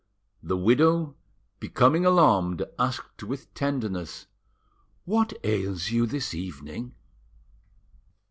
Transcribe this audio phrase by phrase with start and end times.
[0.41, 1.15] The widow,
[1.59, 4.25] becoming alarmed, asked with tenderness—
[5.05, 6.95] "What ails you this evening?"